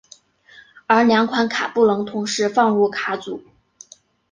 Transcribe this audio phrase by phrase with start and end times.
[0.87, 3.43] 而两款卡不能同时放入卡组。